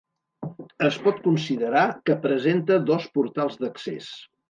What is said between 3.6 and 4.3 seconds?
d'accés.